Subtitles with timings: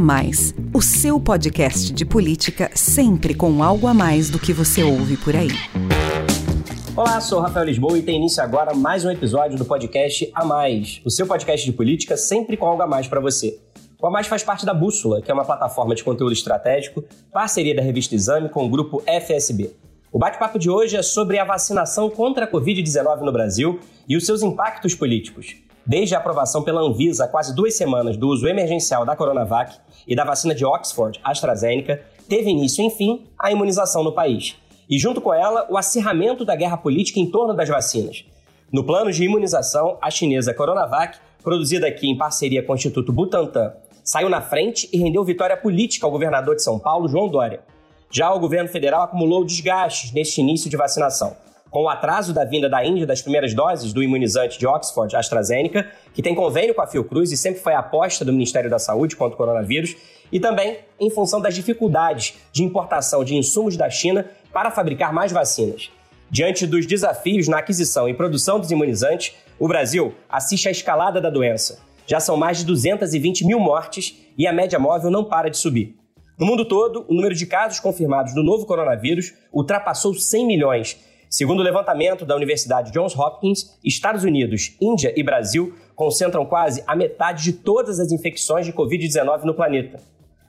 [0.00, 5.18] Mais, o seu podcast de política sempre com algo a mais do que você ouve
[5.18, 5.50] por aí.
[6.96, 11.02] Olá, sou Rafael Lisboa e tem início agora mais um episódio do podcast A Mais,
[11.04, 13.60] o seu podcast de política sempre com algo a mais para você.
[14.00, 17.76] O A Mais faz parte da Bússola, que é uma plataforma de conteúdo estratégico, parceria
[17.76, 19.70] da revista Exame com o grupo FSB.
[20.10, 23.78] O bate-papo de hoje é sobre a vacinação contra a Covid-19 no Brasil
[24.08, 25.56] e os seus impactos políticos.
[25.90, 29.76] Desde a aprovação pela Anvisa há quase duas semanas do uso emergencial da Coronavac
[30.06, 34.54] e da vacina de Oxford, AstraZeneca, teve início, enfim, a imunização no país.
[34.88, 38.24] E junto com ela, o acirramento da guerra política em torno das vacinas.
[38.72, 43.72] No plano de imunização, a chinesa Coronavac, produzida aqui em parceria com o Instituto Butantan,
[44.04, 47.64] saiu na frente e rendeu vitória política ao governador de São Paulo, João Dória.
[48.12, 51.36] Já o governo federal acumulou desgastes neste início de vacinação
[51.70, 55.88] com o atraso da vinda da Índia das primeiras doses do imunizante de Oxford AstraZeneca,
[56.12, 59.34] que tem convênio com a Fiocruz e sempre foi aposta do Ministério da Saúde contra
[59.34, 59.96] o coronavírus,
[60.32, 65.32] e também em função das dificuldades de importação de insumos da China para fabricar mais
[65.32, 65.90] vacinas.
[66.30, 71.30] Diante dos desafios na aquisição e produção dos imunizantes, o Brasil assiste à escalada da
[71.30, 71.80] doença.
[72.06, 75.96] Já são mais de 220 mil mortes e a média móvel não para de subir.
[76.38, 80.96] No mundo todo, o número de casos confirmados do novo coronavírus ultrapassou 100 milhões
[81.30, 86.96] Segundo o levantamento da Universidade Johns Hopkins, Estados Unidos, Índia e Brasil concentram quase a
[86.96, 90.00] metade de todas as infecções de Covid-19 no planeta.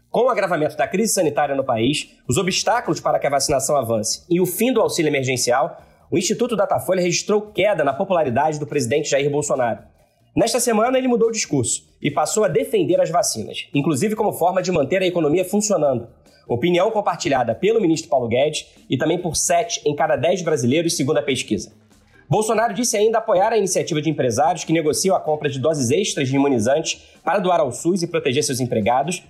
[0.10, 4.26] Com o agravamento da crise sanitária no país, os obstáculos para que a vacinação avance
[4.28, 5.80] e o fim do auxílio emergencial,
[6.10, 9.84] o Instituto Datafolha registrou queda na popularidade do presidente Jair Bolsonaro.
[10.34, 14.62] Nesta semana, ele mudou o discurso e passou a defender as vacinas, inclusive como forma
[14.62, 16.08] de manter a economia funcionando.
[16.48, 21.18] Opinião compartilhada pelo ministro Paulo Guedes e também por 7 em cada 10 brasileiros, segundo
[21.18, 21.74] a pesquisa.
[22.30, 26.30] Bolsonaro disse ainda apoiar a iniciativa de empresários que negociam a compra de doses extras
[26.30, 29.22] de imunizantes para doar ao SUS e proteger seus empregados.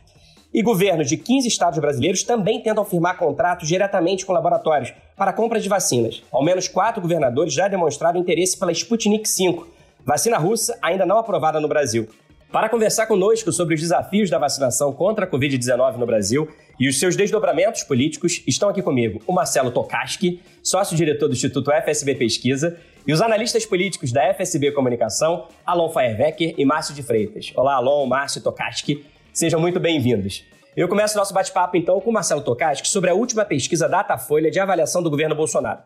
[0.54, 5.34] E governos de 15 estados brasileiros também tentam firmar contratos diretamente com laboratórios para a
[5.34, 6.22] compra de vacinas.
[6.32, 9.64] Ao menos quatro governadores já demonstraram interesse pela Sputnik V,
[10.06, 12.08] vacina russa ainda não aprovada no Brasil.
[12.52, 17.00] Para conversar conosco sobre os desafios da vacinação contra a Covid-19 no Brasil e os
[17.00, 23.14] seus desdobramentos políticos, estão aqui comigo o Marcelo Tokaski, sócio-diretor do Instituto FSB Pesquisa, e
[23.14, 27.54] os analistas políticos da FSB Comunicação, Alon Feierwecker e Márcio de Freitas.
[27.56, 30.44] Olá, Alon, Márcio Tokaski, sejam muito bem-vindos.
[30.76, 34.60] Eu começo nosso bate-papo então com o Marcelo Tokaski sobre a última pesquisa Datafolha de
[34.60, 35.80] avaliação do governo Bolsonaro.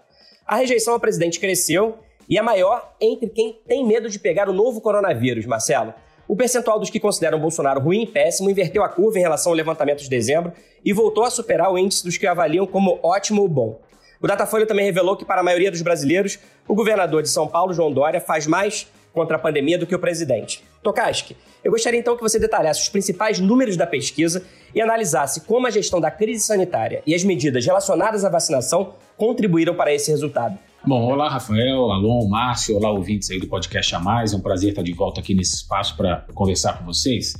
[0.47, 1.99] A rejeição ao presidente cresceu
[2.29, 5.93] e é maior entre quem tem medo de pegar o novo coronavírus, Marcelo.
[6.27, 9.55] O percentual dos que consideram Bolsonaro ruim e péssimo inverteu a curva em relação ao
[9.55, 10.51] levantamento de dezembro
[10.83, 13.79] e voltou a superar o índice dos que avaliam como ótimo ou bom.
[14.19, 17.73] O Datafolha também revelou que, para a maioria dos brasileiros, o governador de São Paulo,
[17.73, 20.63] João Dória, faz mais contra a pandemia do que o presidente.
[20.81, 24.43] Tokaski, eu gostaria então que você detalhasse os principais números da pesquisa
[24.73, 29.73] e analisasse como a gestão da crise sanitária e as medidas relacionadas à vacinação contribuíram
[29.73, 30.59] para esse resultado.
[30.87, 34.69] Bom, olá Rafael, Alon, Márcio, olá ouvintes aí do podcast A Mais, é um prazer
[34.69, 37.33] estar de volta aqui nesse espaço para conversar com vocês.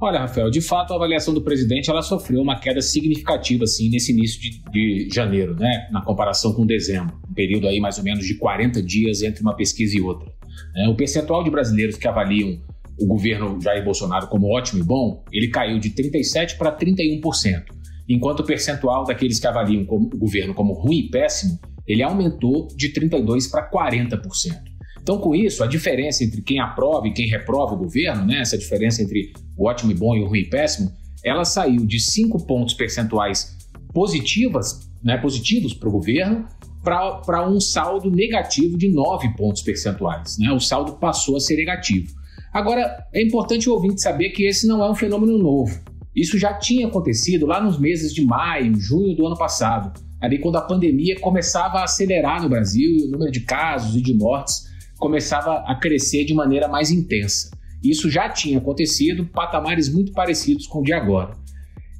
[0.00, 4.12] Olha, Rafael, de fato a avaliação do presidente ela sofreu uma queda significativa assim nesse
[4.12, 8.24] início de, de janeiro, né, na comparação com dezembro, um período aí mais ou menos
[8.24, 10.32] de 40 dias entre uma pesquisa e outra.
[10.76, 12.56] É, o percentual de brasileiros que avaliam
[13.00, 17.64] o governo Jair Bolsonaro como ótimo e bom, ele caiu de 37 para 31%,
[18.08, 22.92] enquanto o percentual daqueles que avaliam o governo como ruim e péssimo ele aumentou de
[22.92, 24.66] 32% para 40%.
[25.00, 28.58] Então, com isso, a diferença entre quem aprova e quem reprova o governo, né, essa
[28.58, 30.92] diferença entre o ótimo e bom e o ruim e péssimo,
[31.24, 33.56] ela saiu de 5 pontos percentuais
[33.94, 36.48] positivas, né, positivos para o governo,
[36.82, 40.38] para um saldo negativo de 9 pontos percentuais.
[40.38, 40.50] Né?
[40.52, 42.12] O saldo passou a ser negativo.
[42.52, 45.80] Agora, é importante o ouvinte saber que esse não é um fenômeno novo.
[46.14, 50.56] Isso já tinha acontecido lá nos meses de maio, junho do ano passado ali quando
[50.56, 54.66] a pandemia começava a acelerar no Brasil e o número de casos e de mortes
[54.98, 57.50] começava a crescer de maneira mais intensa.
[57.82, 61.36] Isso já tinha acontecido, patamares muito parecidos com o de agora.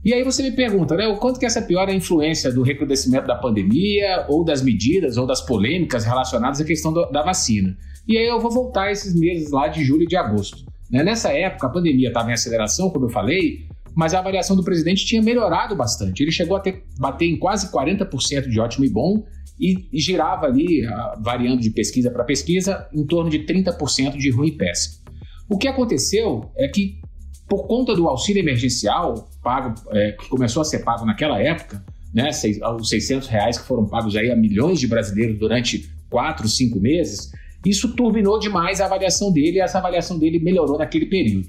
[0.04, 3.26] E aí você me pergunta, né, o quanto que essa pior é influência do recrudescimento
[3.26, 7.76] da pandemia, ou das medidas, ou das polêmicas relacionadas à questão do, da vacina.
[8.06, 10.64] E aí eu vou voltar a esses meses lá de julho e de agosto.
[10.88, 11.02] Né?
[11.02, 13.66] Nessa época, a pandemia estava em aceleração, como eu falei,
[13.96, 16.22] mas a avaliação do presidente tinha melhorado bastante.
[16.22, 19.25] Ele chegou a ter, bater em quase 40% de ótimo e bom
[19.58, 20.82] e, e girava ali,
[21.22, 25.02] variando de pesquisa para pesquisa, em torno de 30% de ruim e péssimo.
[25.48, 27.00] O que aconteceu é que,
[27.48, 31.82] por conta do auxílio emergencial, pago, é, que começou a ser pago naquela época,
[32.12, 36.46] né, seis, os 600 reais que foram pagos aí a milhões de brasileiros durante quatro,
[36.48, 37.31] cinco meses,
[37.64, 41.48] isso turbinou demais a avaliação dele e essa avaliação dele melhorou naquele período.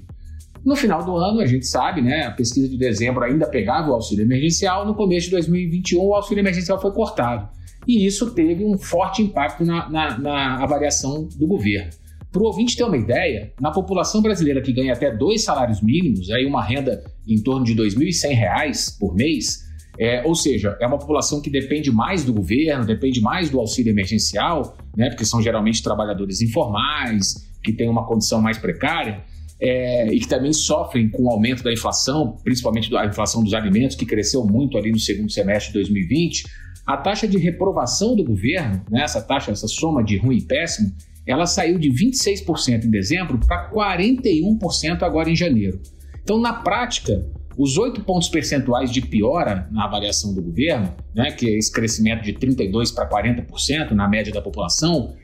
[0.64, 3.94] No final do ano, a gente sabe, né, a pesquisa de dezembro ainda pegava o
[3.94, 7.48] auxílio emergencial, no começo de 2021 o auxílio emergencial foi cortado.
[7.86, 11.90] E isso teve um forte impacto na, na, na avaliação do governo.
[12.30, 16.30] Para o ouvinte ter uma ideia, na população brasileira que ganha até dois salários mínimos,
[16.30, 19.66] aí uma renda em torno de R$ 2.100 por mês,
[19.98, 23.90] é, ou seja, é uma população que depende mais do governo, depende mais do auxílio
[23.90, 29.24] emergencial, né, porque são geralmente trabalhadores informais, que têm uma condição mais precária,
[29.60, 33.96] é, e que também sofrem com o aumento da inflação, principalmente da inflação dos alimentos,
[33.96, 36.44] que cresceu muito ali no segundo semestre de 2020.
[36.86, 40.92] A taxa de reprovação do governo, né, essa taxa, essa soma de ruim e péssimo,
[41.26, 45.80] ela saiu de 26% em dezembro para 41% agora em janeiro.
[46.22, 47.26] Então, na prática,
[47.58, 52.22] os oito pontos percentuais de piora na avaliação do governo, né, que é esse crescimento
[52.22, 55.14] de 32% para 40% na média da população,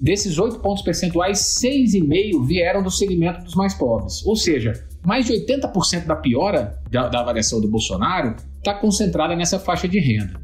[0.00, 4.24] desses oito pontos percentuais, 6,5% vieram do segmento dos mais pobres.
[4.26, 9.58] Ou seja, mais de 80% da piora da, da avaliação do Bolsonaro está concentrada nessa
[9.58, 10.42] faixa de renda.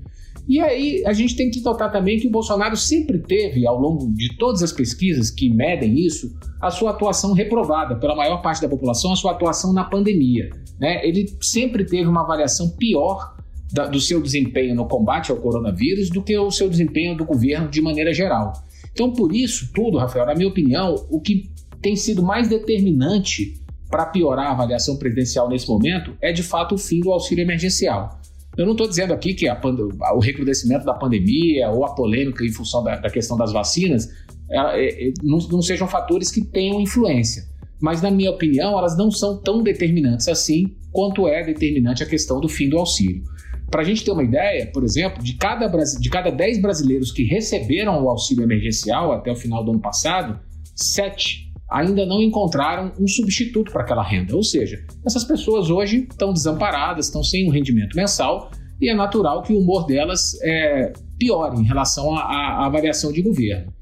[0.49, 4.11] E aí a gente tem que notar também que o Bolsonaro sempre teve, ao longo
[4.13, 8.69] de todas as pesquisas que medem isso, a sua atuação reprovada pela maior parte da
[8.69, 10.51] população, a sua atuação na pandemia.
[10.79, 11.07] Né?
[11.07, 13.37] Ele sempre teve uma avaliação pior
[13.73, 17.69] da, do seu desempenho no combate ao coronavírus do que o seu desempenho do governo
[17.69, 18.53] de maneira geral.
[18.93, 21.51] Então, por isso tudo, Rafael, na minha opinião, o que
[21.81, 23.61] tem sido mais determinante
[23.91, 28.21] para piorar a avaliação presidencial nesse momento é de fato o fim do auxílio emergencial.
[28.57, 32.83] Eu não estou dizendo aqui que o recrudescimento da pandemia ou a polêmica em função
[32.83, 34.09] da, da questão das vacinas
[34.51, 37.45] é, é, não, não sejam fatores que tenham influência.
[37.81, 42.41] Mas, na minha opinião, elas não são tão determinantes assim quanto é determinante a questão
[42.41, 43.23] do fim do auxílio.
[43.71, 47.23] Para a gente ter uma ideia, por exemplo, de cada, de cada 10 brasileiros que
[47.23, 50.41] receberam o auxílio emergencial até o final do ano passado,
[50.75, 54.35] 7 ainda não encontraram um substituto para aquela renda.
[54.35, 58.51] Ou seja, essas pessoas hoje estão desamparadas, estão sem um rendimento mensal
[58.81, 63.73] e é natural que o humor delas é, piore em relação à avaliação de governo.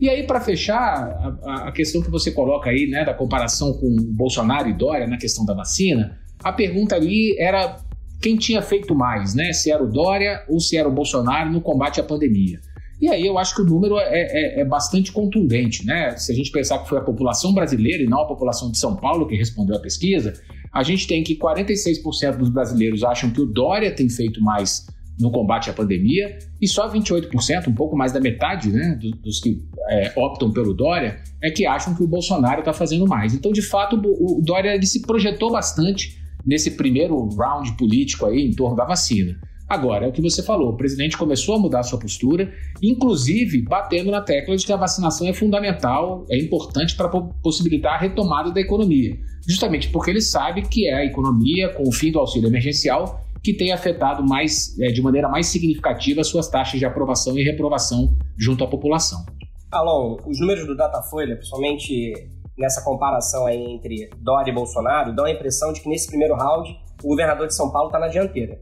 [0.00, 3.96] E aí, para fechar, a, a, questão que você coloca aí, né, da comparação com
[4.10, 7.78] Bolsonaro e Dória na questão da vacina, a pergunta ali era
[8.26, 9.52] quem tinha feito mais, né?
[9.52, 12.58] Se era o Dória ou se era o Bolsonaro no combate à pandemia.
[13.00, 16.16] E aí eu acho que o número é, é, é, bastante contundente, né?
[16.16, 18.96] Se a gente pensar que foi a população brasileira e não a população de São
[18.96, 20.32] Paulo que respondeu à pesquisa,
[20.72, 24.88] a gente tem que 46% dos brasileiros acham que o Dória tem feito mais
[25.20, 29.62] no combate à pandemia e só 28%, um pouco mais da metade, né, dos, que
[29.88, 33.34] é, optam pelo Dória, é que acham que o Bolsonaro está fazendo mais.
[33.34, 36.15] Então, de fato, o, o Dória ele se projetou bastante
[36.46, 39.36] nesse primeiro round político aí em torno da vacina.
[39.68, 44.12] Agora, é o que você falou, o presidente começou a mudar sua postura, inclusive batendo
[44.12, 47.08] na tecla de que a vacinação é fundamental, é importante para
[47.42, 49.18] possibilitar a retomada da economia.
[49.46, 53.54] Justamente porque ele sabe que é a economia, com o fim do auxílio emergencial, que
[53.54, 58.16] tem afetado mais, é, de maneira mais significativa as suas taxas de aprovação e reprovação
[58.36, 59.24] junto à população.
[59.70, 65.30] Alon, os números do Datafolha, principalmente nessa comparação aí entre Dória e Bolsonaro, dão a
[65.30, 68.58] impressão de que nesse primeiro round o governador de São Paulo está na dianteira.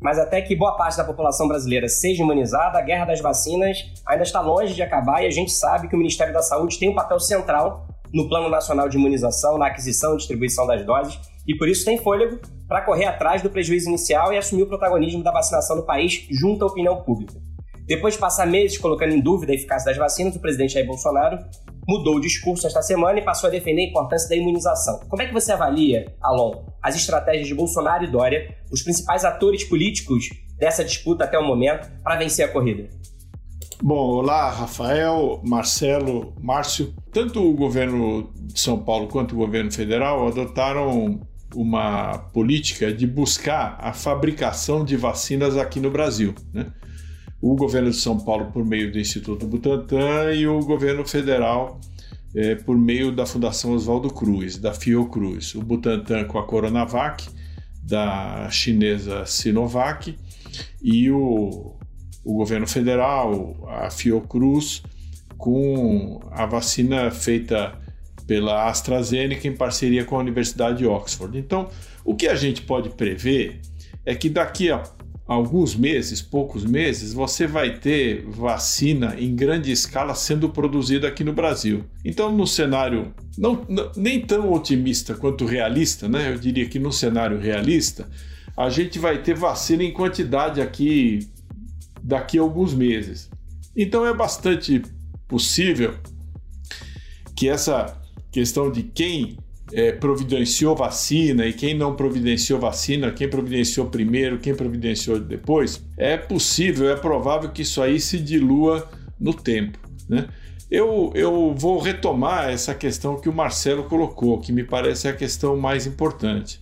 [0.00, 4.24] Mas até que boa parte da população brasileira seja imunizada, a guerra das vacinas ainda
[4.24, 6.94] está longe de acabar e a gente sabe que o Ministério da Saúde tem um
[6.94, 11.68] papel central no Plano Nacional de Imunização, na aquisição e distribuição das doses, e por
[11.68, 12.38] isso tem fôlego
[12.68, 16.64] para correr atrás do prejuízo inicial e assumir o protagonismo da vacinação no país junto
[16.64, 17.34] à opinião pública.
[17.86, 21.38] Depois de passar meses colocando em dúvida a eficácia das vacinas, o presidente Jair Bolsonaro
[21.86, 24.98] mudou o discurso esta semana e passou a defender a importância da imunização.
[25.08, 29.62] Como é que você avalia, Alon, as estratégias de Bolsonaro e Dória, os principais atores
[29.62, 30.28] políticos
[30.58, 32.88] dessa disputa até o momento, para vencer a corrida?
[33.80, 36.92] Bom, olá, Rafael, Marcelo, Márcio.
[37.12, 41.20] Tanto o governo de São Paulo quanto o governo federal adotaram
[41.54, 46.34] uma política de buscar a fabricação de vacinas aqui no Brasil.
[46.52, 46.66] Né?
[47.40, 51.80] O governo de São Paulo por meio do Instituto Butantan e o governo federal
[52.34, 55.54] é, por meio da Fundação Oswaldo Cruz, da Fiocruz.
[55.54, 57.26] O Butantan com a Coronavac,
[57.82, 60.16] da chinesa Sinovac,
[60.82, 61.76] e o,
[62.24, 64.82] o governo federal, a Fiocruz,
[65.36, 67.78] com a vacina feita
[68.26, 71.38] pela AstraZeneca em parceria com a Universidade de Oxford.
[71.38, 71.68] Então,
[72.04, 73.60] o que a gente pode prever
[74.04, 74.82] é que daqui a
[75.26, 81.32] alguns meses, poucos meses, você vai ter vacina em grande escala sendo produzida aqui no
[81.32, 81.84] Brasil.
[82.04, 86.32] Então, no cenário não, não, nem tão otimista quanto realista, né?
[86.32, 88.08] Eu diria que no cenário realista,
[88.56, 91.28] a gente vai ter vacina em quantidade aqui
[92.02, 93.28] daqui a alguns meses.
[93.76, 94.82] Então é bastante
[95.28, 95.94] possível
[97.34, 99.36] que essa questão de quem
[99.72, 106.16] é, providenciou vacina e quem não providenciou vacina, quem providenciou primeiro, quem providenciou depois, é
[106.16, 109.78] possível, é provável que isso aí se dilua no tempo.
[110.08, 110.28] Né?
[110.70, 115.56] Eu, eu vou retomar essa questão que o Marcelo colocou, que me parece a questão
[115.56, 116.60] mais importante.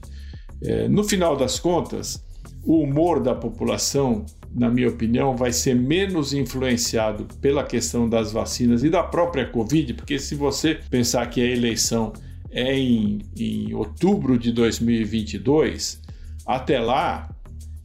[0.63, 2.23] É, no final das contas,
[2.65, 8.83] o humor da população, na minha opinião, vai ser menos influenciado pela questão das vacinas
[8.83, 14.39] e da própria Covid, porque se você pensar que a eleição é em, em outubro
[14.39, 16.01] de 2022,
[16.47, 17.29] até lá,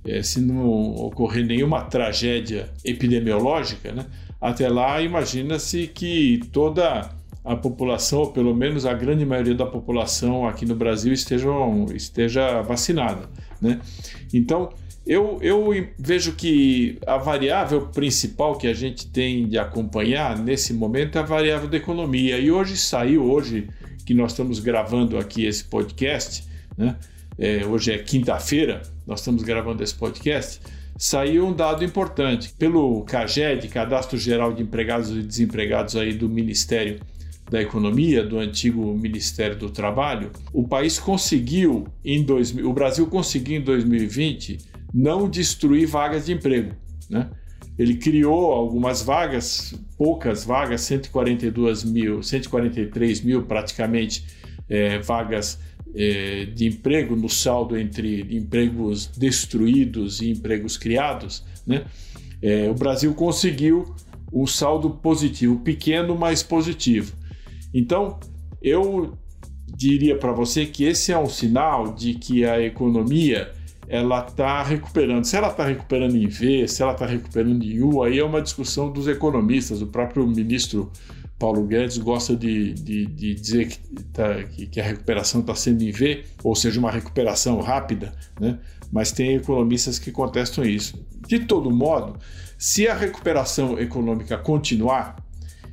[0.06, 4.06] é, se não ocorrer nenhuma tragédia epidemiológica, né,
[4.40, 7.10] até lá imagina-se que toda
[7.44, 12.62] a população, ou pelo menos a grande maioria da população aqui no Brasil, estejam, esteja
[12.62, 13.30] vacinada.
[13.62, 13.80] Né?
[14.34, 14.70] Então,
[15.06, 15.66] eu, eu
[15.98, 21.24] vejo que a variável principal que a gente tem de acompanhar nesse momento é a
[21.24, 22.38] variável da economia.
[22.38, 23.68] E hoje saiu, hoje
[24.10, 26.44] que nós estamos gravando aqui esse podcast,
[26.75, 26.96] né?
[27.38, 30.60] É, hoje é quinta-feira, nós estamos gravando esse podcast,
[30.98, 32.51] saiu um dado importante.
[32.58, 37.00] Pelo CAGED, Cadastro Geral de Empregados e Desempregados aí do Ministério
[37.51, 43.62] da Economia, do antigo Ministério do Trabalho, o país conseguiu, em dois, o Brasil conseguiu
[43.62, 44.58] em 2020
[44.92, 46.74] não destruir vagas de emprego.
[47.08, 47.30] Né?
[47.80, 54.26] Ele criou algumas vagas, poucas vagas, 142 mil, 143 mil praticamente
[54.68, 55.58] é, vagas
[55.96, 61.46] é, de emprego no saldo entre empregos destruídos e empregos criados.
[61.66, 61.86] Né?
[62.42, 63.96] É, o Brasil conseguiu
[64.32, 67.16] um saldo positivo, pequeno, mas positivo.
[67.74, 68.20] Então,
[68.62, 69.18] eu
[69.74, 73.54] diria para você que esse é um sinal de que a economia
[73.89, 75.25] ela está recuperando.
[75.25, 78.39] Se ela está recuperando em V, se ela está recuperando em U, aí é uma
[78.39, 79.81] discussão dos economistas.
[79.81, 80.91] O próprio ministro
[81.39, 85.81] Paulo Guedes gosta de, de, de dizer que, tá, que, que, a recuperação está sendo
[85.84, 88.60] em V, ou seja, uma recuperação rápida, né?
[88.91, 91.03] mas tem economistas que contestam isso.
[91.27, 92.19] De todo modo,
[92.60, 95.15] se a recuperação econômica continuar,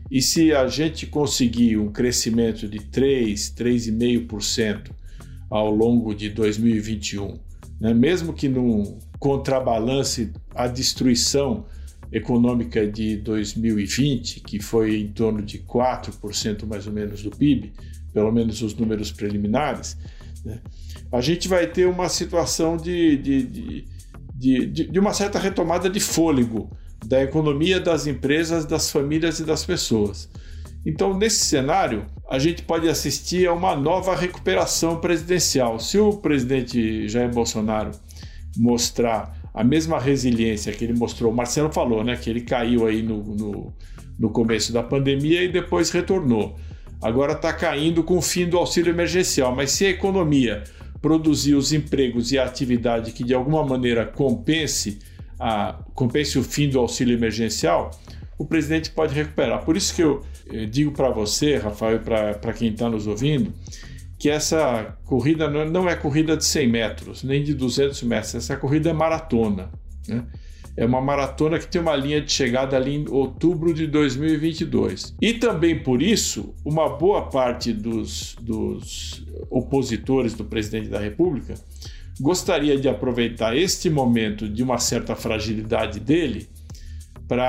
[0.08, 4.92] e se a gente conseguir um crescimento de 3, 3,5%
[5.50, 7.45] ao longo de 2021
[7.80, 7.92] né?
[7.94, 11.66] mesmo que não contrabalance a destruição
[12.12, 17.72] econômica de 2020, que foi em torno de 4% mais ou menos do PIB,
[18.12, 19.96] pelo menos os números preliminares,
[20.44, 20.60] né?
[21.10, 23.86] a gente vai ter uma situação de, de, de,
[24.66, 26.70] de, de uma certa retomada de fôlego
[27.04, 30.28] da economia, das empresas, das famílias e das pessoas.
[30.86, 35.80] Então, nesse cenário, a gente pode assistir a uma nova recuperação presidencial.
[35.80, 37.90] Se o presidente Jair Bolsonaro
[38.56, 43.02] mostrar a mesma resiliência que ele mostrou, o Marcelo falou, né, que ele caiu aí
[43.02, 43.74] no, no,
[44.16, 46.56] no começo da pandemia e depois retornou.
[47.02, 50.62] Agora está caindo com o fim do auxílio emergencial, mas se a economia
[51.02, 55.00] produzir os empregos e a atividade que de alguma maneira compense,
[55.38, 57.90] a, compense o fim do auxílio emergencial,
[58.38, 59.64] o presidente pode recuperar.
[59.64, 63.52] Por isso que eu, eu digo para você, Rafael, para quem está nos ouvindo,
[64.18, 68.90] que essa corrida não é corrida de 100 metros, nem de 200 metros, essa corrida
[68.90, 69.70] é maratona.
[70.08, 70.24] Né?
[70.76, 75.14] É uma maratona que tem uma linha de chegada ali em outubro de 2022.
[75.20, 81.54] E também por isso, uma boa parte dos, dos opositores do presidente da República
[82.20, 86.48] gostaria de aproveitar este momento de uma certa fragilidade dele
[87.28, 87.46] para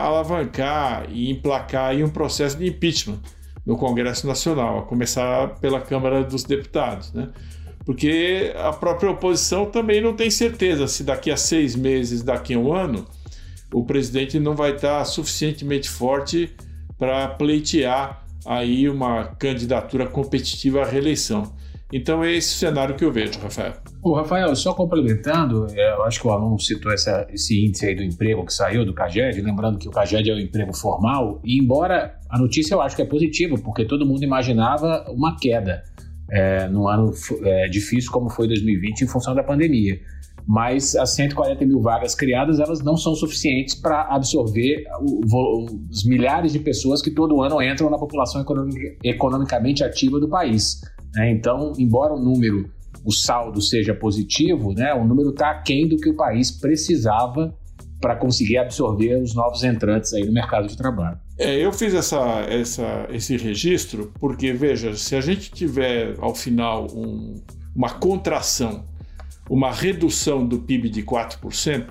[0.00, 3.18] alavancar e emplacar um processo de impeachment
[3.64, 7.28] no Congresso Nacional, a começar pela Câmara dos Deputados, né?
[7.84, 12.58] Porque a própria oposição também não tem certeza se daqui a seis meses, daqui a
[12.58, 13.06] um ano,
[13.72, 16.54] o presidente não vai estar suficientemente forte
[16.98, 21.52] para pleitear aí uma candidatura competitiva à reeleição.
[21.92, 23.74] Então é esse cenário que eu vejo, Rafael.
[24.14, 28.02] Rafael, só complementando, é, eu acho que o aluno citou essa, esse índice aí do
[28.02, 32.18] emprego que saiu do CAGED, lembrando que o CAGED é o emprego formal, e embora
[32.28, 35.82] a notícia eu acho que é positiva, porque todo mundo imaginava uma queda
[36.30, 37.12] é, num ano
[37.42, 39.98] é, difícil como foi 2020 em função da pandemia.
[40.46, 46.58] Mas as 140 mil vagas criadas, elas não são suficientes para absorver os milhares de
[46.58, 48.42] pessoas que todo ano entram na população
[49.04, 50.80] economicamente ativa do país.
[51.14, 51.32] Né?
[51.32, 52.70] Então, embora o número,
[53.04, 57.54] o saldo seja positivo, né, o número está aquém do que o país precisava
[58.00, 61.18] para conseguir absorver os novos entrantes aí no mercado de trabalho.
[61.36, 66.86] É, eu fiz essa, essa, esse registro porque, veja, se a gente tiver ao final
[66.94, 67.34] um,
[67.74, 68.84] uma contração,
[69.50, 71.86] uma redução do PIB de 4%,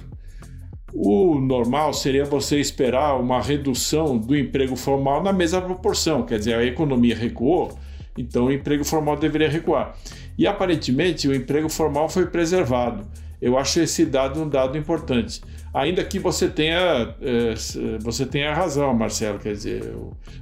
[0.93, 6.55] o normal seria você esperar uma redução do emprego formal na mesma proporção, quer dizer,
[6.55, 7.77] a economia recuou,
[8.17, 9.95] Então o emprego formal deveria recuar.
[10.37, 13.05] E aparentemente o emprego formal foi preservado.
[13.41, 15.41] Eu acho esse dado um dado importante.
[15.73, 17.53] Ainda que você tenha, é,
[17.99, 19.93] você tenha razão, Marcelo, quer dizer,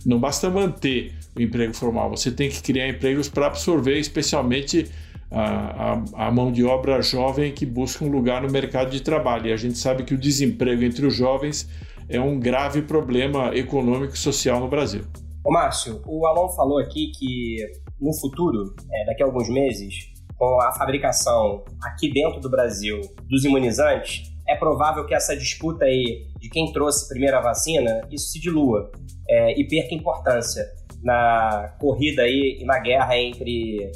[0.05, 4.89] não basta manter o emprego formal, você tem que criar empregos para absorver, especialmente
[5.29, 9.47] a, a, a, mão de obra jovem que busca um lugar no mercado de trabalho.
[9.47, 11.67] E a gente sabe que o desemprego entre os jovens
[12.07, 15.01] é um grave problema econômico e social no Brasil.
[15.43, 17.57] Ô Márcio, o Alon falou aqui que
[17.99, 22.99] no futuro, é, daqui a alguns meses, com a fabricação aqui dentro do Brasil
[23.29, 28.29] dos imunizantes, é provável que essa disputa aí de quem trouxe primeiro a vacina, isso
[28.29, 28.91] se dilua
[29.27, 30.63] é, e perca importância
[31.01, 33.91] na corrida aí e na guerra entre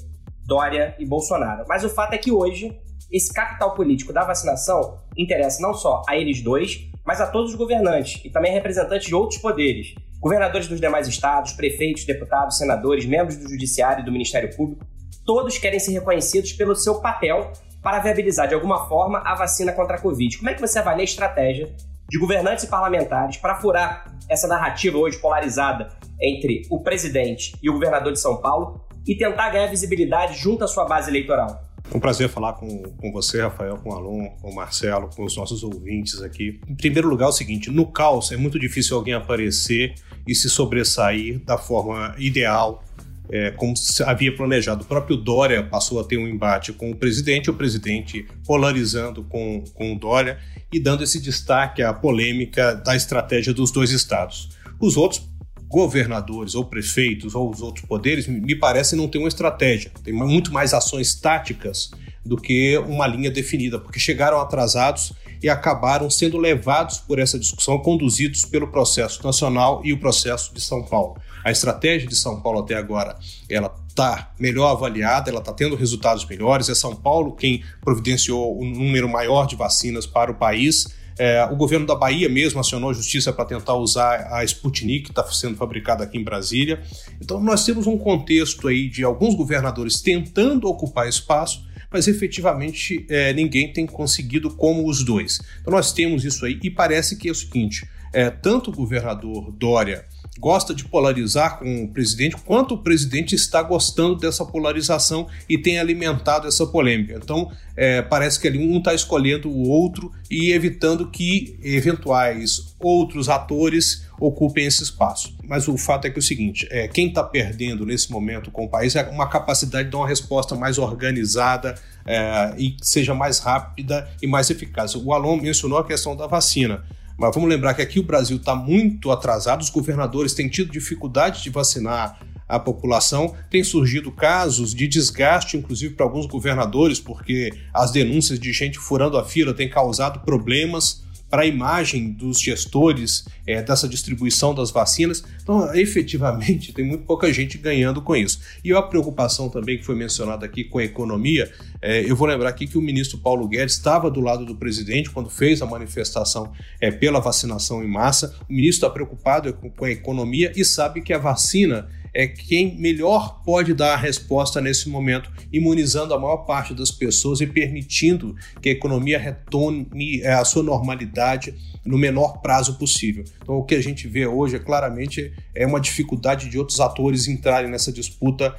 [0.45, 1.65] Dória e Bolsonaro.
[1.67, 2.75] Mas o fato é que hoje
[3.11, 7.55] esse capital político da vacinação interessa não só a eles dois, mas a todos os
[7.55, 13.37] governantes e também representantes de outros poderes, governadores dos demais estados, prefeitos, deputados, senadores, membros
[13.37, 14.85] do Judiciário e do Ministério Público,
[15.25, 19.95] todos querem ser reconhecidos pelo seu papel para viabilizar de alguma forma a vacina contra
[19.95, 20.37] a Covid.
[20.37, 21.73] Como é que você avalia a estratégia
[22.09, 27.73] de governantes e parlamentares para furar essa narrativa hoje polarizada entre o presidente e o
[27.73, 31.69] governador de São Paulo e tentar ganhar visibilidade junto à sua base eleitoral?
[31.91, 35.23] É um prazer falar com, com você, Rafael, com o Alon, com o Marcelo, com
[35.23, 36.59] os nossos ouvintes aqui.
[36.67, 39.95] Em primeiro lugar, é o seguinte: no caos é muito difícil alguém aparecer
[40.27, 42.83] e se sobressair da forma ideal
[43.31, 43.73] é, como
[44.05, 44.83] havia planejado.
[44.83, 49.63] O próprio Dória passou a ter um embate com o presidente, o presidente polarizando com,
[49.73, 50.39] com o Dória
[50.73, 54.49] e dando esse destaque à polêmica da estratégia dos dois estados.
[54.79, 55.29] Os outros
[55.67, 60.51] governadores ou prefeitos ou os outros poderes me parece não ter uma estratégia, tem muito
[60.51, 61.91] mais ações táticas
[62.25, 67.79] do que uma linha definida, porque chegaram atrasados e acabaram sendo levados por essa discussão,
[67.79, 71.17] conduzidos pelo processo nacional e o processo de São Paulo.
[71.43, 73.17] A estratégia de São Paulo até agora,
[73.49, 76.69] ela está melhor avaliada, ela está tendo resultados melhores.
[76.69, 80.87] É São Paulo quem providenciou um número maior de vacinas para o país.
[81.17, 85.09] É, o governo da Bahia mesmo acionou a justiça para tentar usar a Sputnik, que
[85.11, 86.81] está sendo fabricada aqui em Brasília.
[87.19, 93.33] Então, nós temos um contexto aí de alguns governadores tentando ocupar espaço, mas efetivamente é,
[93.33, 95.39] ninguém tem conseguido como os dois.
[95.61, 99.51] Então, nós temos isso aí e parece que é o seguinte: é, tanto o governador
[99.51, 100.05] Dória
[100.39, 105.77] gosta de polarizar com o presidente, quanto o presidente está gostando dessa polarização e tem
[105.77, 107.19] alimentado essa polêmica.
[107.21, 113.27] Então, é, parece que ali um está escolhendo o outro e evitando que eventuais outros
[113.27, 115.35] atores ocupem esse espaço.
[115.43, 118.65] Mas o fato é que é o seguinte: é, quem está perdendo nesse momento com
[118.65, 121.75] o país é uma capacidade de dar uma resposta mais organizada
[122.05, 124.95] é, e seja mais rápida e mais eficaz.
[124.95, 126.83] O Alon mencionou a questão da vacina.
[127.19, 131.43] Mas vamos lembrar que aqui o Brasil está muito atrasado, os governadores têm tido dificuldade
[131.43, 133.35] de vacinar a população.
[133.51, 139.17] Tem surgido casos de desgaste, inclusive para alguns governadores, porque as denúncias de gente furando
[139.17, 145.23] a fila têm causado problemas para a imagem dos gestores é, dessa distribuição das vacinas.
[145.41, 148.39] Então, efetivamente, tem muito pouca gente ganhando com isso.
[148.63, 152.49] E a preocupação também que foi mencionada aqui com a economia, é, eu vou lembrar
[152.49, 156.51] aqui que o ministro Paulo Guedes estava do lado do presidente quando fez a manifestação
[156.81, 158.35] é, pela vacinação em massa.
[158.49, 162.77] O ministro está preocupado com, com a economia e sabe que a vacina é quem
[162.77, 168.35] melhor pode dar a resposta nesse momento, imunizando a maior parte das pessoas e permitindo
[168.61, 171.53] que a economia retome é, a sua normalidade
[171.85, 173.23] no menor prazo possível.
[173.41, 177.27] Então, o que a gente vê hoje é claramente é uma dificuldade de outros atores
[177.27, 178.55] entrarem nessa disputa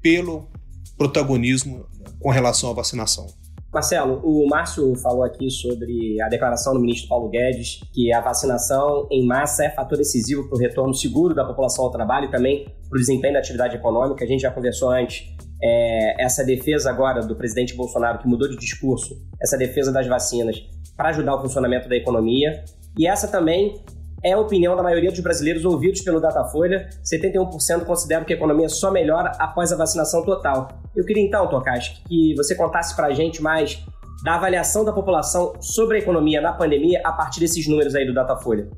[0.00, 0.48] pelo
[0.96, 1.86] protagonismo
[2.18, 3.41] com relação à vacinação.
[3.72, 9.08] Marcelo, o Márcio falou aqui sobre a declaração do ministro Paulo Guedes que a vacinação
[9.10, 12.66] em massa é fator decisivo para o retorno seguro da população ao trabalho e também
[12.88, 14.22] para o desempenho da atividade econômica.
[14.24, 15.26] A gente já conversou antes
[15.62, 20.62] é, essa defesa agora do presidente Bolsonaro, que mudou de discurso, essa defesa das vacinas
[20.94, 22.62] para ajudar o funcionamento da economia.
[22.98, 23.80] E essa também
[24.24, 26.88] é a opinião da maioria dos brasileiros ouvidos pelo Datafolha.
[27.02, 30.68] 71% consideram que a economia só melhora após a vacinação total.
[30.94, 33.84] Eu queria então, Tokash, que você contasse para a gente mais
[34.22, 38.14] da avaliação da população sobre a economia na pandemia a partir desses números aí do
[38.14, 38.68] Datafolha.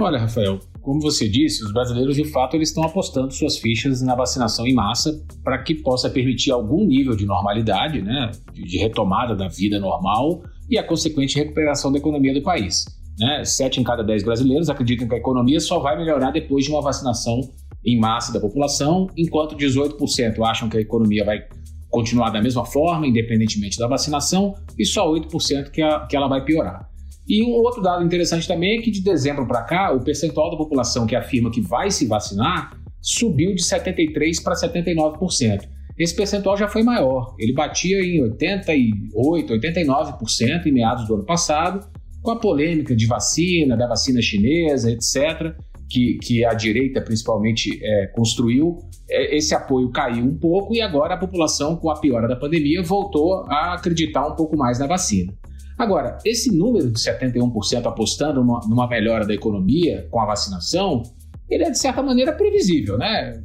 [0.00, 4.14] Olha, Rafael, como você disse, os brasileiros de fato eles estão apostando suas fichas na
[4.14, 9.46] vacinação em massa para que possa permitir algum nível de normalidade, né, de retomada da
[9.46, 12.86] vida normal e a consequente recuperação da economia do país.
[13.18, 13.44] Né?
[13.44, 16.82] Sete em cada dez brasileiros acreditam que a economia só vai melhorar depois de uma
[16.82, 17.40] vacinação
[17.84, 21.44] em massa da população, enquanto 18% acham que a economia vai
[21.90, 26.44] continuar da mesma forma, independentemente da vacinação, e só 8% que, a, que ela vai
[26.44, 26.88] piorar.
[27.28, 30.56] E um outro dado interessante também é que de dezembro para cá, o percentual da
[30.56, 35.68] população que afirma que vai se vacinar subiu de 73% para 79%.
[35.96, 41.86] Esse percentual já foi maior, ele batia em 88%, 89% em meados do ano passado,
[42.24, 45.54] com a polêmica de vacina, da vacina chinesa, etc.,
[45.90, 48.78] que, que a direita principalmente é, construiu,
[49.10, 52.82] é, esse apoio caiu um pouco e agora a população, com a piora da pandemia,
[52.82, 55.34] voltou a acreditar um pouco mais na vacina.
[55.76, 61.02] Agora, esse número de 71% apostando numa, numa melhora da economia com a vacinação,
[61.50, 63.42] ele é de certa maneira previsível, né?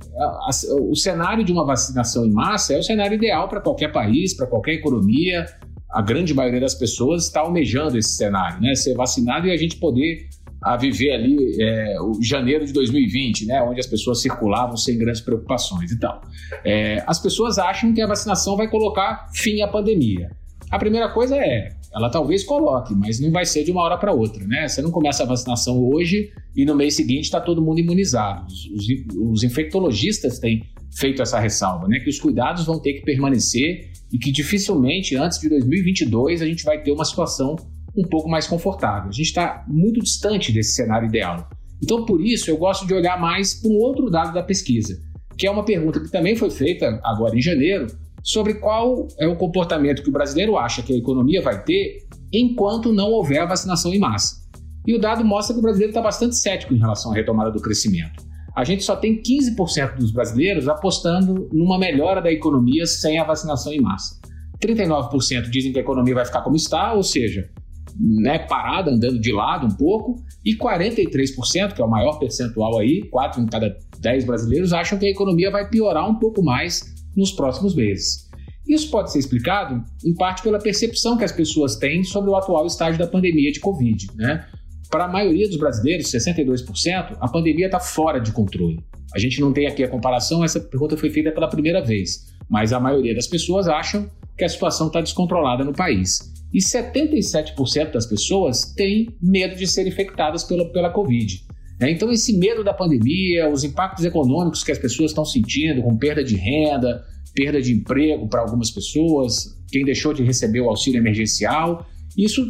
[0.89, 4.47] O cenário de uma vacinação em massa é o cenário ideal para qualquer país, para
[4.47, 5.45] qualquer economia.
[5.91, 8.75] A grande maioria das pessoas está almejando esse cenário, né?
[8.75, 10.27] Ser vacinado e a gente poder
[10.61, 15.21] a viver ali é, o janeiro de 2020, né, onde as pessoas circulavam sem grandes
[15.21, 16.21] preocupações e tal.
[16.65, 20.29] É, as pessoas acham que a vacinação vai colocar fim à pandemia.
[20.69, 24.13] A primeira coisa é, ela talvez coloque, mas não vai ser de uma hora para
[24.13, 24.67] outra, né?
[24.67, 28.45] Você não começa a vacinação hoje e no mês seguinte está todo mundo imunizado.
[28.45, 28.87] Os, os,
[29.31, 30.61] os, infectologistas têm
[30.95, 31.99] feito essa ressalva, né?
[31.99, 36.63] Que os cuidados vão ter que permanecer e que dificilmente antes de 2022 a gente
[36.63, 37.55] vai ter uma situação
[37.95, 39.09] um pouco mais confortável.
[39.09, 41.49] A gente está muito distante desse cenário ideal.
[41.81, 44.99] Então, por isso, eu gosto de olhar mais para um outro dado da pesquisa,
[45.37, 47.87] que é uma pergunta que também foi feita agora em janeiro,
[48.21, 52.91] sobre qual é o comportamento que o brasileiro acha que a economia vai ter enquanto
[52.91, 54.39] não houver vacinação em massa.
[54.85, 57.61] E o dado mostra que o brasileiro está bastante cético em relação à retomada do
[57.61, 58.28] crescimento.
[58.59, 63.71] A gente só tem 15% dos brasileiros apostando numa melhora da economia sem a vacinação
[63.71, 64.19] em massa.
[64.61, 67.49] 39% dizem que a economia vai ficar como está, ou seja,
[67.97, 73.07] né, parada, andando de lado um pouco, e 43%, que é o maior percentual aí,
[73.09, 76.83] 4 em cada 10 brasileiros, acham que a economia vai piorar um pouco mais
[77.15, 78.29] nos próximos meses.
[78.67, 82.65] Isso pode ser explicado, em parte, pela percepção que as pessoas têm sobre o atual
[82.65, 84.07] estágio da pandemia de Covid.
[84.17, 84.45] Né?
[84.89, 88.79] Para a maioria dos brasileiros, 62%, a pandemia está fora de controle.
[89.13, 92.73] A gente não tem aqui a comparação, essa pergunta foi feita pela primeira vez, mas
[92.73, 96.33] a maioria das pessoas acham que a situação está descontrolada no país.
[96.51, 101.45] E 77% das pessoas têm medo de ser infectadas pela, pela Covid.
[101.79, 101.91] Né?
[101.91, 106.23] Então, esse medo da pandemia, os impactos econômicos que as pessoas estão sentindo, com perda
[106.23, 107.03] de renda,
[107.35, 111.85] perda de emprego para algumas pessoas, quem deixou de receber o auxílio emergencial,
[112.17, 112.43] isso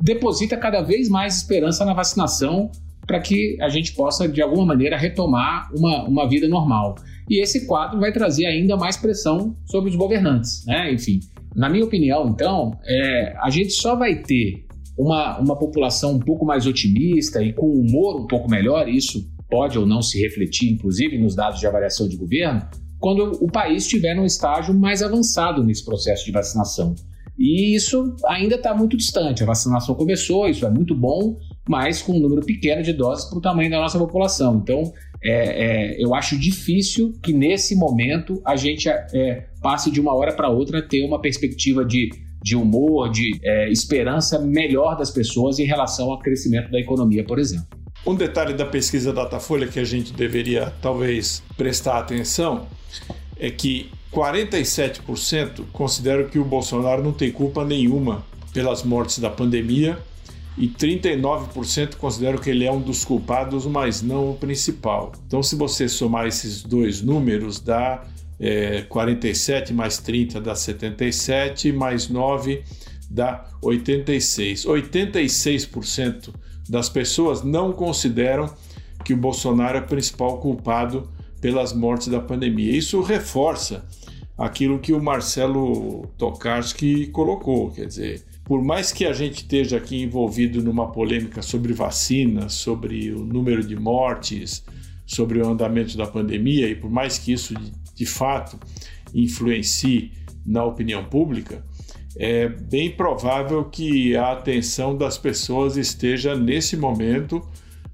[0.00, 2.70] deposita cada vez mais esperança na vacinação
[3.06, 6.94] para que a gente possa, de alguma maneira, retomar uma, uma vida normal.
[7.28, 10.64] E esse quadro vai trazer ainda mais pressão sobre os governantes.
[10.66, 10.92] Né?
[10.92, 11.20] Enfim,
[11.56, 14.66] na minha opinião, então, é, a gente só vai ter
[14.96, 19.78] uma, uma população um pouco mais otimista e com humor um pouco melhor, isso pode
[19.78, 22.60] ou não se refletir, inclusive, nos dados de avaliação de governo,
[22.98, 26.94] quando o país estiver num estágio mais avançado nesse processo de vacinação.
[27.38, 29.42] E isso ainda está muito distante.
[29.42, 33.38] A vacinação começou, isso é muito bom, mas com um número pequeno de doses para
[33.38, 34.56] o tamanho da nossa população.
[34.56, 40.14] Então, é, é, eu acho difícil que nesse momento a gente é, passe de uma
[40.14, 42.10] hora para outra ter uma perspectiva de,
[42.42, 47.38] de humor, de é, esperança melhor das pessoas em relação ao crescimento da economia, por
[47.38, 47.66] exemplo.
[48.06, 52.66] Um detalhe da pesquisa Datafolha que a gente deveria talvez prestar atenção
[53.38, 59.98] é que 47% consideram que o Bolsonaro não tem culpa nenhuma pelas mortes da pandemia
[60.56, 65.12] e 39% consideram que ele é um dos culpados, mas não o principal.
[65.26, 68.04] Então, se você somar esses dois números, dá
[68.40, 72.62] é, 47 mais 30 dá 77, mais 9
[73.10, 74.64] dá 86.
[74.64, 76.34] 86%
[76.68, 78.52] das pessoas não consideram
[79.04, 81.08] que o Bolsonaro é o principal culpado
[81.40, 82.76] pelas mortes da pandemia.
[82.76, 83.84] Isso reforça
[84.38, 90.00] aquilo que o Marcelo Tokarski colocou, quer dizer, por mais que a gente esteja aqui
[90.00, 94.64] envolvido numa polêmica sobre vacinas, sobre o número de mortes,
[95.04, 97.52] sobre o andamento da pandemia, e por mais que isso
[97.94, 98.58] de fato
[99.12, 100.12] influencie
[100.46, 101.64] na opinião pública,
[102.16, 107.42] é bem provável que a atenção das pessoas esteja nesse momento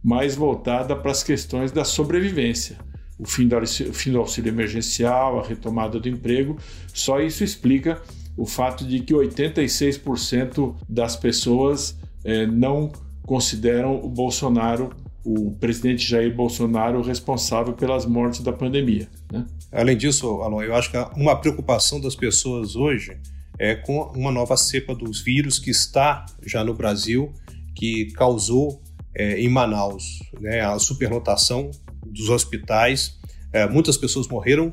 [0.03, 2.77] mais voltada para as questões da sobrevivência.
[3.19, 6.59] O fim do, auxílio, o fim do auxílio emergencial, a retomada do emprego,
[6.93, 8.03] só isso explica
[8.37, 12.91] o fato de que 86% das pessoas é, não
[13.25, 14.91] consideram o Bolsonaro,
[15.25, 19.09] o presidente Jair Bolsonaro, responsável pelas mortes da pandemia.
[19.33, 19.47] Né?
[19.73, 23.17] Além disso, Alon, eu acho que uma preocupação das pessoas hoje
[23.59, 27.33] é com uma nova cepa dos vírus que está já no Brasil,
[27.75, 28.83] que causou
[29.15, 31.71] é, em Manaus né, a superlotação
[32.15, 33.19] dos hospitais.
[33.53, 34.73] É, muitas pessoas morreram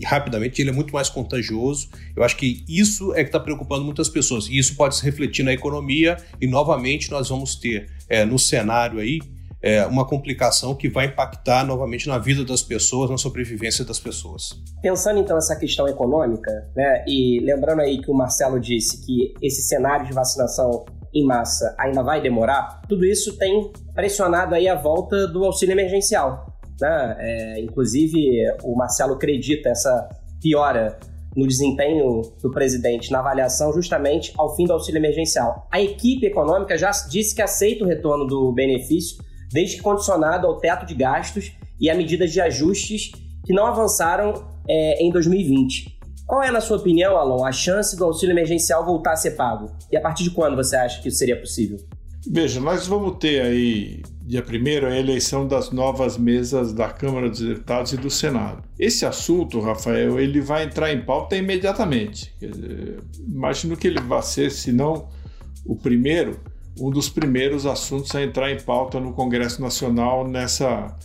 [0.00, 1.88] e rapidamente, ele é muito mais contagioso.
[2.16, 4.48] Eu acho que isso é que está preocupando muitas pessoas.
[4.48, 8.98] E isso pode se refletir na economia, e novamente nós vamos ter é, no cenário
[8.98, 9.20] aí
[9.62, 14.58] é, uma complicação que vai impactar novamente na vida das pessoas, na sobrevivência das pessoas.
[14.80, 19.62] Pensando então nessa questão econômica, né, e lembrando aí que o Marcelo disse que esse
[19.62, 25.26] cenário de vacinação em massa ainda vai demorar, tudo isso tem pressionado aí a volta
[25.26, 26.49] do auxílio emergencial.
[26.80, 27.16] Né?
[27.18, 28.18] É, inclusive,
[28.64, 30.08] o Marcelo acredita essa
[30.40, 30.98] piora
[31.36, 35.68] no desempenho do presidente na avaliação justamente ao fim do auxílio emergencial.
[35.70, 40.58] A equipe econômica já disse que aceita o retorno do benefício, desde que condicionado ao
[40.58, 43.12] teto de gastos e a medidas de ajustes
[43.44, 45.98] que não avançaram é, em 2020.
[46.26, 49.66] Qual é, na sua opinião, Alon, a chance do auxílio emergencial voltar a ser pago?
[49.90, 51.78] E a partir de quando você acha que isso seria possível?
[52.30, 57.40] Veja, nós vamos ter aí, dia 1 a eleição das novas mesas da Câmara dos
[57.40, 58.62] Deputados e do Senado.
[58.78, 62.32] Esse assunto, Rafael, ele vai entrar em pauta imediatamente.
[62.38, 65.08] Dizer, imagino que ele vai ser, se não
[65.66, 66.38] o primeiro,
[66.78, 70.96] um dos primeiros assuntos a entrar em pauta no Congresso Nacional nessa,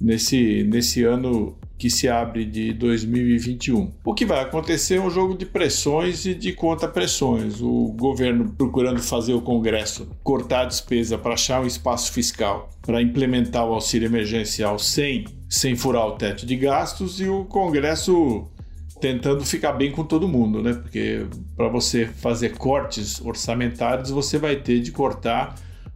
[0.00, 3.90] nesse, nesse ano que se abre de 2021.
[4.04, 7.62] O que vai acontecer é um jogo de pressões e de contra-pressões.
[7.62, 13.00] O governo procurando fazer o Congresso cortar a despesa para achar um espaço fiscal para
[13.00, 18.44] implementar o auxílio emergencial sem, sem furar o teto de gastos e o Congresso
[19.00, 20.74] tentando ficar bem com todo mundo, né?
[20.74, 21.24] Porque
[21.56, 25.54] para você fazer cortes orçamentários, você vai ter de cortar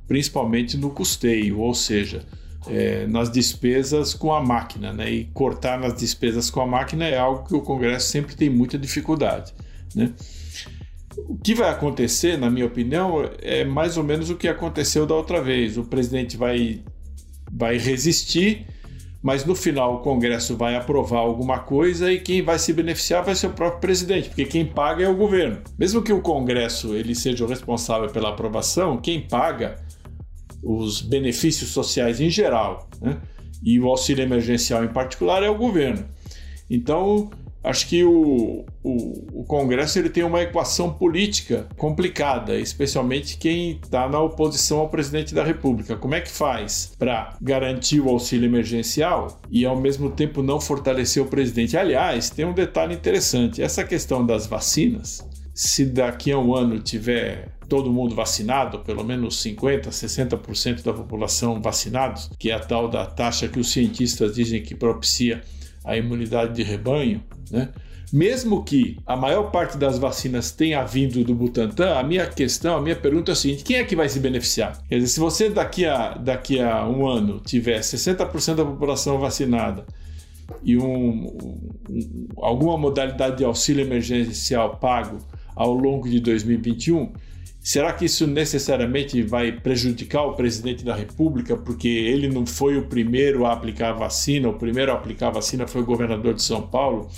[0.08, 2.24] principalmente no custeio, ou seja,
[2.68, 5.10] é, nas despesas com a máquina, né?
[5.10, 8.78] E cortar nas despesas com a máquina é algo que o Congresso sempre tem muita
[8.78, 9.52] dificuldade,
[9.94, 10.12] né?
[11.16, 15.14] O que vai acontecer, na minha opinião, é mais ou menos o que aconteceu da
[15.14, 15.78] outra vez.
[15.78, 16.82] O presidente vai,
[17.50, 18.66] vai resistir,
[19.22, 23.34] mas no final o Congresso vai aprovar alguma coisa e quem vai se beneficiar vai
[23.34, 25.58] ser o próprio presidente, porque quem paga é o governo.
[25.78, 29.76] Mesmo que o Congresso ele seja o responsável pela aprovação, quem paga
[30.64, 33.20] os benefícios sociais em geral, né?
[33.62, 36.04] e o auxílio emergencial em particular é o governo.
[36.68, 37.30] Então,
[37.62, 44.08] acho que o, o, o Congresso ele tem uma equação política complicada, especialmente quem está
[44.08, 45.96] na oposição ao presidente da República.
[45.96, 51.22] Como é que faz para garantir o auxílio emergencial e, ao mesmo tempo, não fortalecer
[51.22, 51.76] o presidente?
[51.76, 55.26] Aliás, tem um detalhe interessante: essa questão das vacinas.
[55.54, 61.62] Se daqui a um ano tiver todo mundo vacinado, pelo menos 50%, 60% da população
[61.62, 65.42] vacinados, que é a tal da taxa que os cientistas dizem que propicia
[65.84, 67.70] a imunidade de rebanho, né?
[68.12, 72.80] Mesmo que a maior parte das vacinas tenha vindo do Butantan, a minha questão, a
[72.80, 74.80] minha pergunta é a seguinte: quem é que vai se beneficiar?
[74.88, 79.84] Quer dizer, se você daqui a, daqui a um ano tiver 60% da população vacinada
[80.62, 81.26] e um,
[81.90, 85.18] um, alguma modalidade de auxílio emergencial pago
[85.54, 87.12] ao longo de 2021,
[87.64, 92.84] Será que isso necessariamente vai prejudicar o presidente da República, porque ele não foi o
[92.88, 96.42] primeiro a aplicar a vacina, o primeiro a aplicar a vacina foi o governador de
[96.42, 97.08] São Paulo,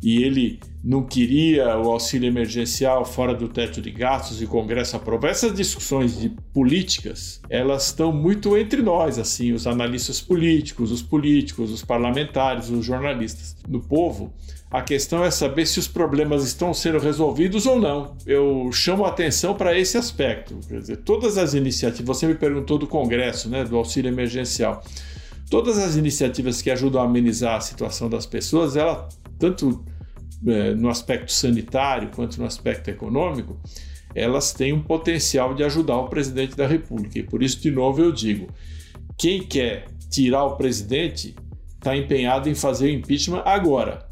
[0.00, 4.94] e ele não queria o auxílio emergencial fora do teto de gastos e o Congresso
[4.94, 5.28] aprovou.
[5.28, 11.72] Essas discussões de políticas, elas estão muito entre nós, assim, os analistas políticos, os políticos,
[11.72, 13.56] os parlamentares, os jornalistas.
[13.68, 14.32] No povo,
[14.70, 18.16] a questão é saber se os problemas estão sendo resolvidos ou não.
[18.24, 20.60] Eu chamo a atenção para esse aspecto.
[20.68, 24.84] Quer dizer, todas as iniciativas, você me perguntou do Congresso, né, do auxílio emergencial.
[25.50, 29.08] Todas as iniciativas que ajudam a amenizar a situação das pessoas, ela
[29.40, 29.84] tanto
[30.46, 33.58] é, no aspecto sanitário quanto no aspecto econômico,
[34.14, 37.18] elas têm um potencial de ajudar o presidente da República.
[37.18, 38.46] E por isso, de novo, eu digo:
[39.18, 41.34] quem quer tirar o presidente
[41.76, 44.09] está empenhado em fazer o impeachment agora.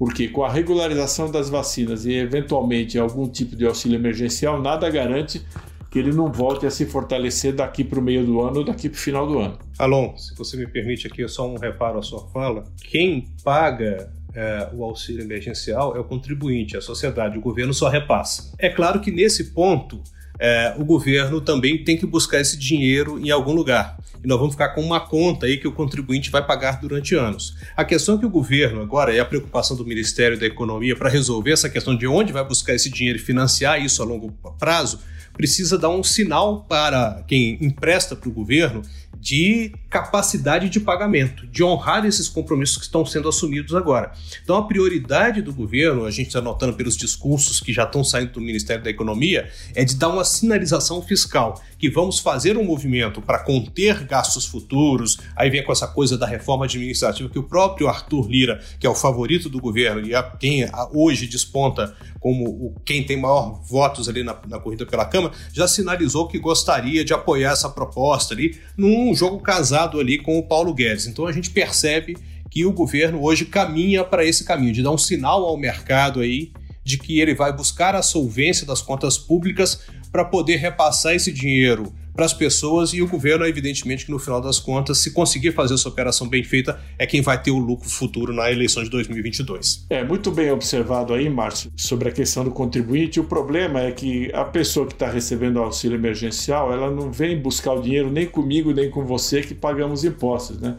[0.00, 5.44] Porque com a regularização das vacinas e eventualmente algum tipo de auxílio emergencial, nada garante
[5.90, 8.88] que ele não volte a se fortalecer daqui para o meio do ano ou daqui
[8.88, 9.58] para o final do ano.
[9.78, 14.70] Alon, se você me permite aqui só um reparo à sua fala, quem paga é,
[14.72, 18.54] o auxílio emergencial é o contribuinte, a sociedade, o governo só repassa.
[18.58, 20.02] É claro que nesse ponto
[20.40, 23.98] é, o governo também tem que buscar esse dinheiro em algum lugar.
[24.24, 27.54] E nós vamos ficar com uma conta aí que o contribuinte vai pagar durante anos.
[27.76, 31.52] A questão que o governo agora, é a preocupação do Ministério da Economia para resolver
[31.52, 35.00] essa questão de onde vai buscar esse dinheiro e financiar isso a longo prazo,
[35.34, 38.82] precisa dar um sinal para quem empresta para o governo
[39.20, 44.12] de capacidade de pagamento, de honrar esses compromissos que estão sendo assumidos agora.
[44.42, 48.32] Então, a prioridade do governo, a gente está notando pelos discursos que já estão saindo
[48.32, 53.20] do Ministério da Economia, é de dar uma sinalização fiscal, que vamos fazer um movimento
[53.20, 55.18] para conter gastos futuros.
[55.36, 58.90] Aí vem com essa coisa da reforma administrativa que o próprio Arthur Lira, que é
[58.90, 64.22] o favorito do governo e é quem hoje desponta como quem tem maior votos ali
[64.22, 68.58] na, na corrida pela Câmara, Câmara, já sinalizou que gostaria de apoiar essa proposta ali
[68.76, 71.06] num jogo casado ali com o Paulo Guedes.
[71.06, 72.16] Então a gente percebe
[72.50, 76.52] que o governo hoje caminha para esse caminho, de dar um sinal ao mercado aí
[76.82, 79.80] de que ele vai buscar a solvência das contas públicas
[80.10, 84.40] para poder repassar esse dinheiro para as pessoas e o governo, evidentemente, que no final
[84.40, 87.88] das contas, se conseguir fazer essa operação bem feita, é quem vai ter o lucro
[87.88, 89.86] futuro na eleição de 2022.
[89.88, 93.20] É muito bem observado aí, Márcio, sobre a questão do contribuinte.
[93.20, 97.40] O problema é que a pessoa que está recebendo o auxílio emergencial, ela não vem
[97.40, 100.76] buscar o dinheiro nem comigo nem com você que pagamos impostos, né?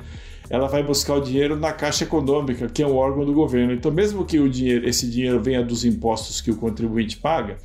[0.51, 3.71] ela vai buscar o dinheiro na Caixa Econômica, que é um órgão do governo.
[3.71, 7.57] Então, mesmo que o dinheiro, esse dinheiro venha dos impostos que o contribuinte paga,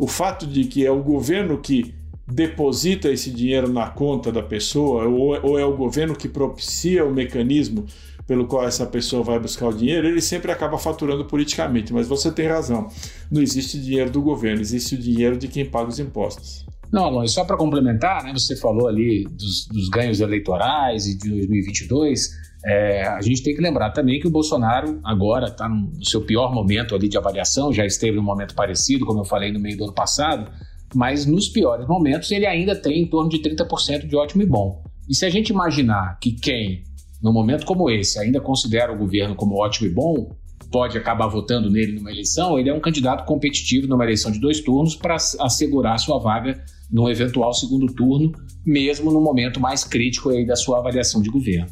[0.00, 1.94] o fato de que é o governo que
[2.26, 7.84] deposita esse dinheiro na conta da pessoa, ou, é o governo que propicia o mecanismo
[8.26, 11.92] pelo qual essa pessoa vai buscar o dinheiro, ele sempre acaba faturando politicamente.
[11.92, 12.88] Mas você tem razão,
[13.30, 16.64] não existe dinheiro do governo, existe o dinheiro de quem paga os impostos.
[16.92, 21.28] Não, Alon, só para complementar, né, você falou ali dos, dos, ganhos eleitorais e de
[21.30, 22.30] 2022.
[22.64, 26.52] É, a gente tem que lembrar também que o Bolsonaro agora está no seu pior
[26.52, 29.84] momento ali de avaliação, já esteve num momento parecido, como eu falei no meio do
[29.84, 30.50] ano passado,
[30.94, 34.82] mas nos piores momentos ele ainda tem em torno de 30% de ótimo e bom.
[35.08, 36.82] E se a gente imaginar que quem,
[37.22, 40.36] num momento como esse, ainda considera o governo como ótimo e bom,
[40.70, 44.60] pode acabar votando nele numa eleição, ele é um candidato competitivo numa eleição de dois
[44.60, 48.32] turnos para assegurar sua vaga num eventual segundo turno,
[48.64, 51.68] mesmo no momento mais crítico da sua avaliação de governo.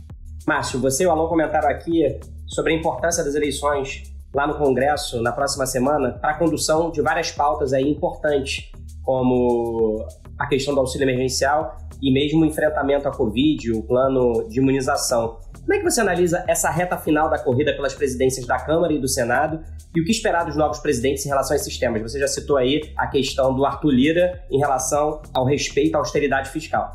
[0.46, 4.02] Márcio, você e o Alon comentaram aqui sobre a importância das eleições
[4.34, 8.70] lá no Congresso na próxima semana para a condução de várias pautas aí importantes,
[9.02, 10.06] como
[10.38, 15.38] a questão do auxílio emergencial e mesmo o enfrentamento à Covid, o plano de imunização.
[15.68, 18.98] Como é que você analisa essa reta final da corrida pelas presidências da Câmara e
[18.98, 19.62] do Senado
[19.94, 22.00] e o que esperar dos novos presidentes em relação a esses temas?
[22.00, 26.48] Você já citou aí a questão do Arthur Lira em relação ao respeito à austeridade
[26.48, 26.90] fiscal.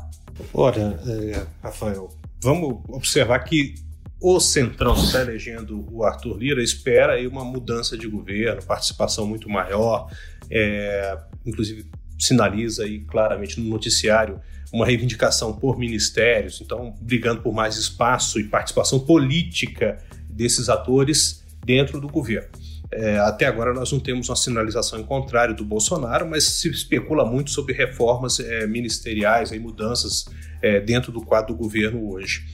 [0.52, 2.08] Olha, é, Rafael,
[2.42, 3.76] vamos observar que
[4.20, 9.48] o Centrão está elegendo o Arthur Lira, espera aí uma mudança de governo, participação muito
[9.48, 10.10] maior,
[10.50, 14.40] é, inclusive sinaliza aí claramente no noticiário
[14.72, 19.98] uma reivindicação por ministérios, então brigando por mais espaço e participação política
[20.28, 22.48] desses atores dentro do governo.
[22.90, 27.24] É, até agora nós não temos uma sinalização em contrário do Bolsonaro, mas se especula
[27.24, 30.26] muito sobre reformas é, ministeriais e mudanças
[30.62, 32.44] é, dentro do quadro do governo hoje.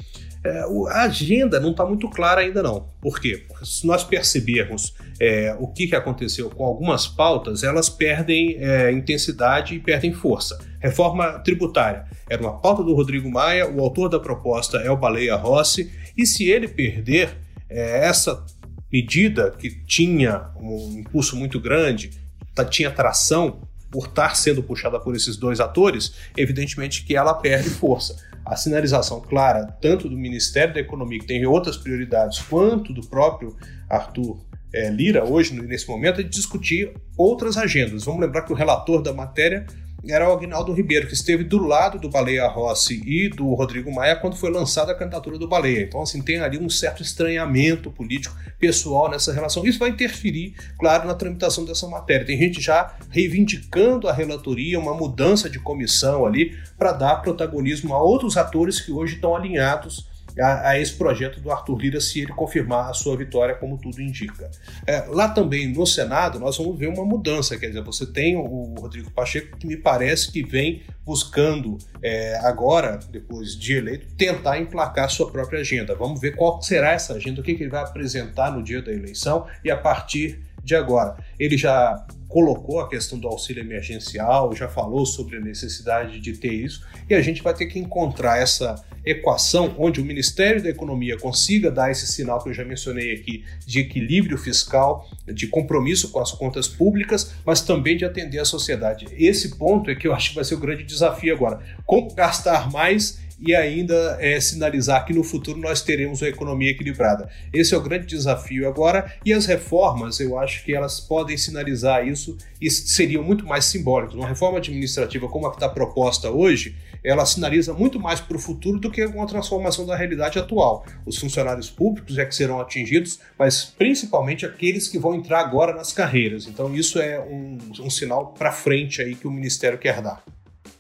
[0.43, 2.89] É, a agenda não está muito clara ainda não.
[3.01, 3.45] Por quê?
[3.47, 8.91] Porque se nós percebermos é, o que, que aconteceu com algumas pautas, elas perdem é,
[8.91, 10.59] intensidade e perdem força.
[10.81, 15.37] Reforma tributária era uma pauta do Rodrigo Maia, o autor da proposta é o Baleia
[15.37, 17.37] Rossi, e se ele perder
[17.69, 18.43] é, essa
[18.91, 22.13] medida que tinha um impulso muito grande,
[22.55, 27.69] tá, tinha tração por estar sendo puxada por esses dois atores, evidentemente que ela perde
[27.69, 33.07] força a sinalização clara, tanto do Ministério da Economia, que tem outras prioridades, quanto do
[33.07, 33.57] próprio
[33.89, 34.39] Arthur
[34.73, 38.05] é, Lira, hoje, nesse momento, é de discutir outras agendas.
[38.05, 39.67] Vamos lembrar que o relator da matéria
[40.09, 44.17] era o Agnaldo Ribeiro, que esteve do lado do Baleia Rossi e do Rodrigo Maia
[44.17, 45.83] quando foi lançada a candidatura do Baleia.
[45.83, 49.65] Então, assim, tem ali um certo estranhamento político pessoal nessa relação.
[49.67, 52.27] Isso vai interferir, claro, na tramitação dessa matéria.
[52.27, 58.03] Tem gente já reivindicando a relatoria, uma mudança de comissão ali, para dar protagonismo a
[58.03, 60.10] outros atores que hoje estão alinhados
[60.41, 64.01] a, a, esse projeto do Arthur Lira se ele confirmar a sua vitória, como tudo
[64.01, 64.51] indica.
[64.87, 68.75] É, lá também no Senado, nós vamos ver uma mudança, quer dizer, você tem o
[68.79, 75.11] Rodrigo Pacheco que me parece que vem buscando é, agora, depois de eleito, tentar emplacar
[75.11, 75.95] sua própria agenda.
[75.95, 78.93] Vamos ver qual será essa agenda, o que, que ele vai apresentar no dia da
[78.93, 81.17] eleição e a partir de agora.
[81.39, 86.53] Ele já colocou a questão do auxílio emergencial, já falou sobre a necessidade de ter
[86.53, 91.19] isso, e a gente vai ter que encontrar essa equação onde o Ministério da Economia
[91.19, 96.21] consiga dar esse sinal que eu já mencionei aqui de equilíbrio fiscal, de compromisso com
[96.21, 99.07] as contas públicas, mas também de atender a sociedade.
[99.13, 101.61] Esse ponto é que eu acho que vai ser o grande desafio agora.
[101.87, 107.29] Como gastar mais e ainda é, sinalizar que no futuro nós teremos uma economia equilibrada.
[107.53, 112.07] Esse é o grande desafio agora e as reformas, eu acho que elas podem sinalizar
[112.07, 114.15] isso e seriam muito mais simbólicas.
[114.15, 118.41] Uma reforma administrativa como a que está proposta hoje, ela sinaliza muito mais para o
[118.41, 120.85] futuro do que uma transformação da realidade atual.
[121.07, 125.93] Os funcionários públicos é que serão atingidos, mas principalmente aqueles que vão entrar agora nas
[125.93, 126.47] carreiras.
[126.47, 130.23] Então isso é um, um sinal para frente aí que o Ministério quer dar.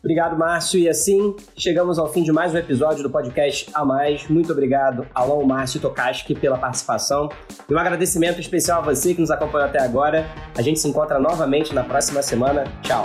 [0.02, 0.80] Obrigado, Márcio.
[0.80, 4.26] E assim, chegamos ao fim de mais um episódio do podcast A Mais.
[4.28, 7.28] Muito obrigado, Alon, Márcio Tokaski, pela participação.
[7.68, 10.26] E um agradecimento especial a você que nos acompanhou até agora.
[10.56, 12.64] A gente se encontra novamente na próxima semana.
[12.82, 13.04] Tchau.